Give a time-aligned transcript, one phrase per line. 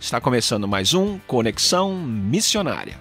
[0.00, 2.98] está começando mais um Conexão Missionária.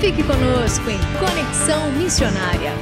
[0.00, 2.72] Fique conosco em Conexão Missionária.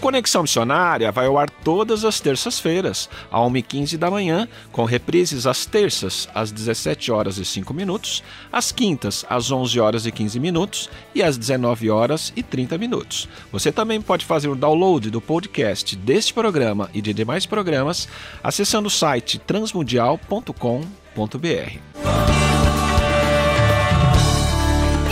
[0.00, 5.66] Conexão Missionária vai ao ar todas as terças-feiras, às 1h15 da manhã, com reprises às
[5.66, 10.88] terças, às 17 horas e 5 minutos, às quintas, às 11 horas e 15 minutos
[11.14, 13.28] e às 19 horas e 30 minutos.
[13.52, 18.08] Você também pode fazer o download do podcast deste programa e de demais programas
[18.42, 21.78] acessando o site transmundial.com.br.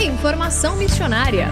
[0.01, 1.49] Informação missionária.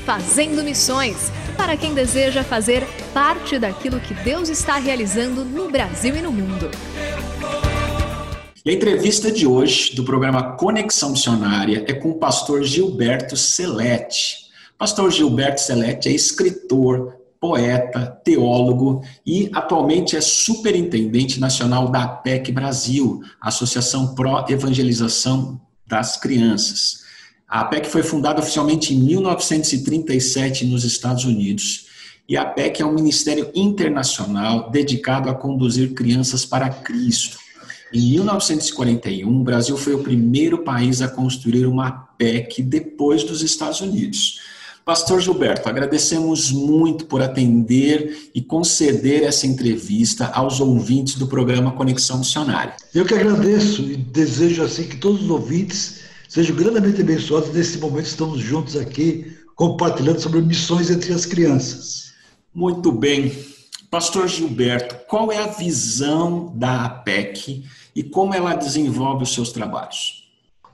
[0.05, 1.33] Fazendo Missões
[1.67, 6.71] para quem deseja fazer parte daquilo que Deus está realizando no Brasil e no mundo.
[8.65, 14.47] E a entrevista de hoje do programa Conexão Missionária é com o pastor Gilberto Celete.
[14.79, 23.23] Pastor Gilberto Celete é escritor, poeta, teólogo e atualmente é superintendente nacional da APEC Brasil,
[23.41, 27.06] Associação Pró Evangelização das Crianças.
[27.49, 31.87] A APEC foi fundada oficialmente em 1937 nos Estados Unidos.
[32.29, 37.39] E a APEC é um ministério internacional dedicado a conduzir crianças para Cristo.
[37.93, 43.81] Em 1941, o Brasil foi o primeiro país a construir uma APEC depois dos Estados
[43.81, 44.41] Unidos.
[44.85, 52.19] Pastor Gilberto, agradecemos muito por atender e conceder essa entrevista aos ouvintes do programa Conexão
[52.19, 52.75] Missionária.
[52.93, 57.51] Eu que agradeço e desejo assim que todos os ouvintes Sejam grandemente abençoados.
[57.55, 62.13] Nesse momento estamos juntos aqui compartilhando sobre missões entre as crianças.
[62.55, 63.33] Muito bem.
[63.91, 67.65] Pastor Gilberto, qual é a visão da APEC
[67.95, 70.29] e como ela desenvolve os seus trabalhos?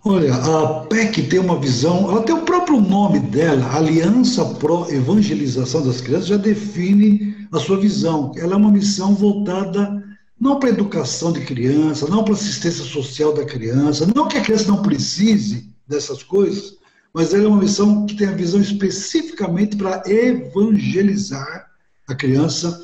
[0.05, 5.87] Olha, a APEC tem uma visão, ela tem o próprio nome dela, Aliança Pro Evangelização
[5.87, 8.33] das Crianças, já define a sua visão.
[8.35, 10.02] Ela é uma missão voltada
[10.43, 14.67] não para educação de criança, não para assistência social da criança, não que a criança
[14.67, 16.75] não precise dessas coisas,
[17.15, 21.71] mas ela é uma missão que tem a visão especificamente para evangelizar
[22.09, 22.77] a criança,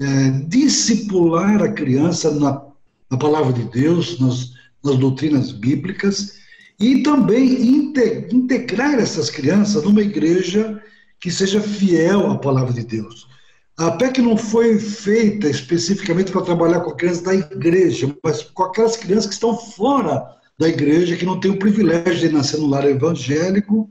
[0.00, 2.64] é, discipular a criança na,
[3.10, 6.38] na palavra de Deus, nas, nas doutrinas bíblicas,
[6.80, 7.62] e também
[8.32, 10.82] integrar essas crianças numa igreja
[11.20, 13.28] que seja fiel à palavra de Deus.
[13.78, 18.96] A PEC não foi feita especificamente para trabalhar com crianças da igreja, mas com aquelas
[18.96, 20.24] crianças que estão fora
[20.58, 23.90] da igreja, que não têm o privilégio de nascer no lar evangélico.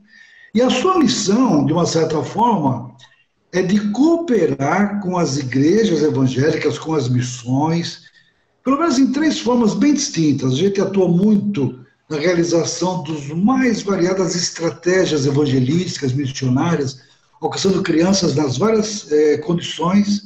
[0.54, 2.94] E a sua missão, de uma certa forma,
[3.52, 8.04] é de cooperar com as igrejas evangélicas, com as missões,
[8.64, 10.52] pelo menos em três formas bem distintas.
[10.52, 17.00] A gente atua muito na realização dos mais variadas estratégias evangelísticas, missionárias,
[17.42, 20.22] alcançando crianças nas várias é, condições.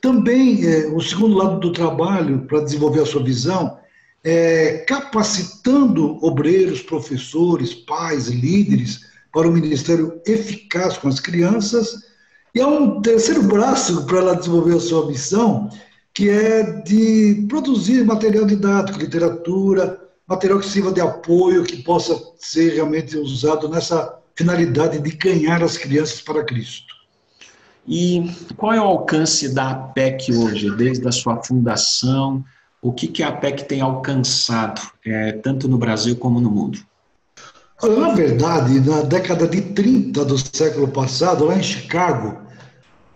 [0.00, 3.78] Também, é, o segundo lado do trabalho, para desenvolver a sua visão,
[4.22, 9.00] é capacitando obreiros, professores, pais, líderes
[9.32, 12.10] para um ministério eficaz com as crianças.
[12.54, 15.70] E há um terceiro braço para ela desenvolver a sua missão,
[16.12, 22.74] que é de produzir material didático, literatura, material que sirva de apoio, que possa ser
[22.74, 26.94] realmente usado nessa finalidade de ganhar as crianças para Cristo.
[27.86, 32.42] E qual é o alcance da APEC hoje, desde a sua fundação?
[32.80, 36.78] O que, que a APEC tem alcançado, é, tanto no Brasil como no mundo?
[37.82, 42.40] Olha, na verdade, na década de 30 do século passado, lá em Chicago,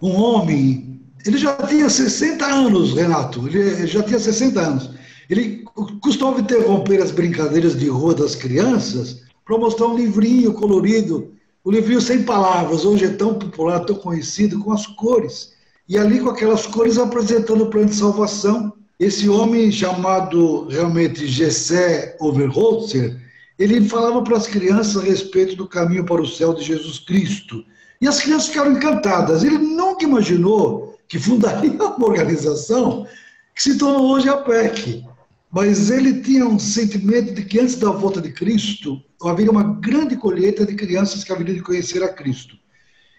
[0.02, 4.90] um homem, ele já tinha 60 anos, Renato, ele já tinha 60 anos.
[5.30, 5.64] Ele
[6.02, 11.32] costumava interromper as brincadeiras de rua das crianças para mostrar um livrinho colorido,
[11.62, 15.52] o um livrinho sem palavras, hoje é tão popular, tão conhecido, com as cores.
[15.88, 18.72] E ali, com aquelas cores, apresentando o plano de salvação.
[18.98, 23.18] Esse homem, chamado realmente Gessé Overholzer,
[23.58, 27.64] ele falava para as crianças a respeito do caminho para o céu de Jesus Cristo.
[28.00, 29.42] E as crianças ficaram encantadas.
[29.42, 33.06] Ele nunca imaginou que fundaria uma organização
[33.54, 35.04] que se tornou hoje a PEC.
[35.54, 40.16] Mas ele tinha um sentimento de que antes da volta de Cristo, havia uma grande
[40.16, 42.56] colheita de crianças que haveriam de conhecer a Cristo.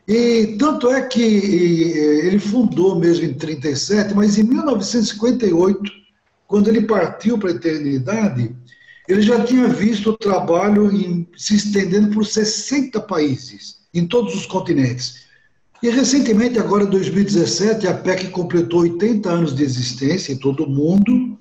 [0.05, 5.81] E tanto é que ele fundou mesmo em 37, mas em 1958,
[6.45, 8.53] quando ele partiu para a eternidade,
[9.07, 14.45] ele já tinha visto o trabalho em, se estendendo por 60 países, em todos os
[14.45, 15.25] continentes.
[15.81, 20.69] E recentemente, agora em 2017, a PEC completou 80 anos de existência em todo o
[20.69, 21.34] mundo,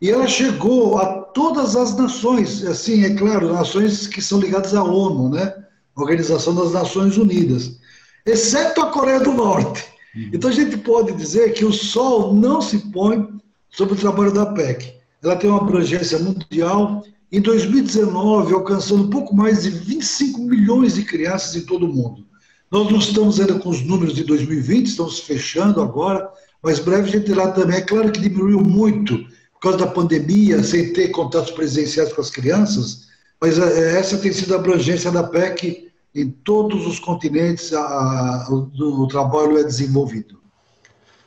[0.00, 4.82] e ela chegou a todas as nações, assim, é claro, nações que são ligadas à
[4.82, 5.54] ONU, né?
[5.96, 7.78] Organização das Nações Unidas,
[8.26, 9.84] exceto a Coreia do Norte.
[10.14, 10.30] Uhum.
[10.32, 13.28] Então a gente pode dizer que o sol não se põe
[13.70, 14.94] sobre o trabalho da PEC.
[15.22, 17.04] Ela tem uma abrangência mundial.
[17.30, 22.24] Em 2019, alcançando um pouco mais de 25 milhões de crianças em todo o mundo.
[22.70, 26.28] Nós não estamos ainda com os números de 2020, estamos fechando agora,
[26.62, 27.76] mas breve a gente terá também.
[27.76, 29.24] É claro que diminuiu muito
[29.64, 33.08] causa da pandemia, sem ter contatos presenciais com as crianças,
[33.40, 38.48] mas é, essa tem sido a abrangência da PEC em todos os continentes a, a,
[38.50, 40.38] o, o trabalho é desenvolvido.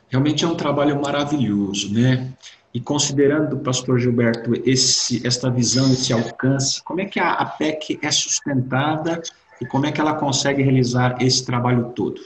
[0.07, 2.31] Realmente é um trabalho maravilhoso, né?
[2.73, 7.99] E considerando, pastor Gilberto, esse, esta visão, esse alcance, como é que a, a PEC
[8.03, 9.21] é sustentada
[9.59, 12.21] e como é que ela consegue realizar esse trabalho todo?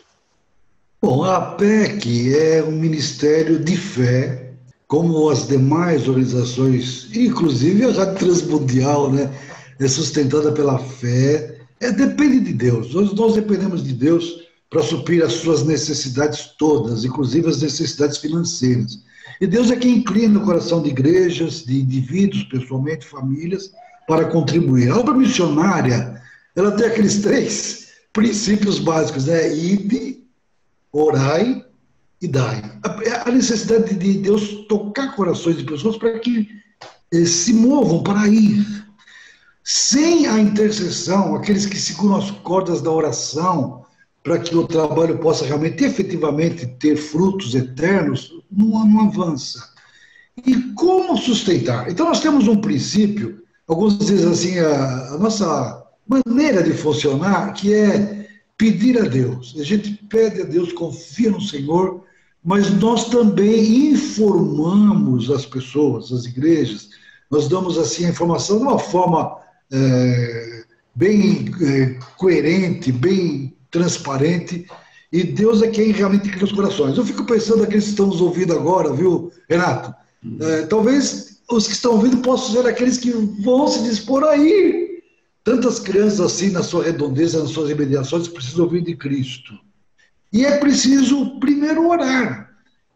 [1.01, 4.50] Bom, a PEC é um ministério de fé
[4.91, 9.31] como as demais organizações, inclusive a Rádio Transmundial, né,
[9.79, 12.93] é sustentada pela fé, é, depende de Deus.
[12.93, 18.99] Nós, nós dependemos de Deus para suprir as suas necessidades todas, inclusive as necessidades financeiras.
[19.39, 23.71] E Deus é quem inclina o coração de igrejas, de indivíduos, pessoalmente, famílias,
[24.09, 24.91] para contribuir.
[24.91, 26.21] A obra missionária,
[26.53, 29.55] ela tem aqueles três princípios básicos, né?
[29.55, 30.21] Ide,
[30.91, 31.63] orai
[32.21, 32.61] e dai.
[33.25, 36.47] A necessidade de Deus tocar corações de pessoas para que
[37.11, 38.65] eh, se movam para ir.
[39.63, 43.85] Sem a intercessão, aqueles que seguram as cordas da oração,
[44.23, 49.71] para que o trabalho possa realmente, efetivamente, ter frutos eternos, não, não avança.
[50.45, 51.89] E como sustentar?
[51.89, 57.73] Então, nós temos um princípio, alguns dizem assim, a, a nossa maneira de funcionar, que
[57.73, 59.55] é pedir a Deus.
[59.59, 62.03] A gente pede a Deus, confia no Senhor,
[62.43, 66.89] mas nós também informamos as pessoas, as igrejas,
[67.29, 69.37] nós damos assim a informação de uma forma
[69.71, 70.63] é,
[70.95, 74.67] bem é, coerente, bem transparente,
[75.11, 76.97] e Deus é quem realmente cria os corações.
[76.97, 79.93] Eu fico pensando aqueles que estão nos ouvindo agora, viu, Renato?
[80.39, 85.03] É, talvez os que estão ouvindo possam ser aqueles que vão se dispor a ir.
[85.43, 89.53] Tantas crianças assim, na sua redondeza, nas suas imediações, precisam ouvir de Cristo.
[90.31, 92.49] E é preciso primeiro orar.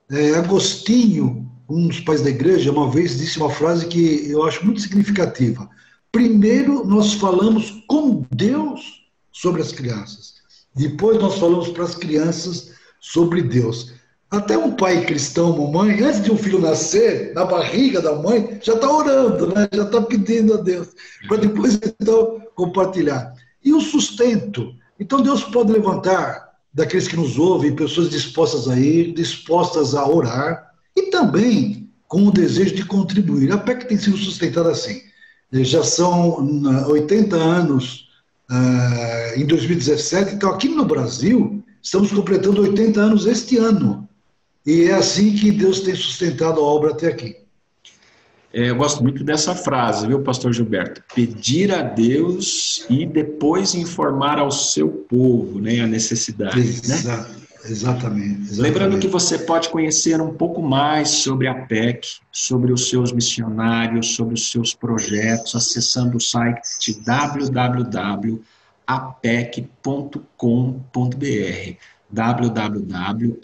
[0.09, 4.63] É, Agostinho, um dos pais da igreja, uma vez disse uma frase que eu acho
[4.63, 5.69] muito significativa.
[6.11, 10.35] Primeiro nós falamos com Deus sobre as crianças.
[10.73, 13.93] Depois nós falamos para as crianças sobre Deus.
[14.31, 18.73] Até um pai cristão, mamãe, antes de um filho nascer, na barriga da mãe, já
[18.73, 19.67] está orando, né?
[19.71, 20.89] já está pedindo a Deus,
[21.27, 23.33] para depois então compartilhar.
[23.63, 24.73] E o sustento.
[24.99, 26.44] Então Deus pode levantar
[26.75, 32.31] daqueles que nos ouvem, pessoas dispostas a ir, dispostas a orar, e também com o
[32.31, 33.51] desejo de contribuir.
[33.53, 35.01] A PEC tem sido sustentada assim.
[35.53, 36.35] Já são
[36.89, 38.09] 80 anos
[38.51, 44.07] uh, em 2017, então aqui no Brasil estamos completando 80 anos este ano.
[44.65, 47.37] E é assim que Deus tem sustentado a obra até aqui.
[48.55, 51.03] É, eu gosto muito dessa frase, viu, pastor Gilberto?
[51.13, 56.57] Pedir a Deus e depois informar ao seu povo né, a necessidade.
[56.57, 56.63] Né?
[56.63, 57.35] exatamente,
[57.65, 58.53] exatamente.
[58.53, 64.15] Lembrando que você pode conhecer um pouco mais sobre a PEC, sobre os seus missionários,
[64.15, 68.45] sobre os seus projetos, acessando o site www.apec.com.br
[72.09, 73.35] www.apec.com.br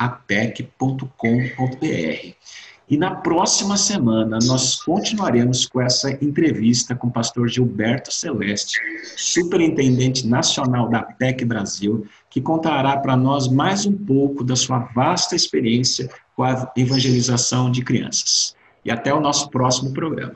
[2.92, 8.82] e na próxima semana nós continuaremos com essa entrevista com o pastor Gilberto Celeste,
[9.16, 15.38] superintendente nacional da PEC Brasil, que contará para nós mais um pouco da sua vasta
[15.38, 18.58] experiência com a evangelização de crianças.
[18.84, 20.36] E até o nosso próximo programa.